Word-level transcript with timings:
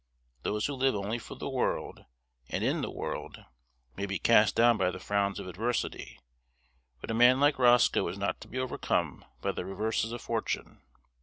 Those 0.41 0.65
who 0.65 0.73
live 0.73 0.95
only 0.95 1.19
for 1.19 1.35
the 1.35 1.47
world, 1.47 2.05
and 2.49 2.63
in 2.63 2.81
the 2.81 2.89
world, 2.89 3.45
may 3.95 4.07
be 4.07 4.17
cast 4.17 4.55
down 4.55 4.75
by 4.75 4.89
the 4.89 4.97
frowns 4.97 5.39
of 5.39 5.47
adversity; 5.47 6.19
but 7.01 7.11
a 7.11 7.13
man 7.13 7.39
like 7.39 7.59
Roscoe 7.59 8.07
is 8.07 8.17
not 8.17 8.41
to 8.41 8.47
be 8.47 8.57
overcome 8.57 9.23
by 9.43 9.51
the 9.51 9.63
reverses 9.63 10.11
of 10.11 10.19
fortune. 10.19 10.81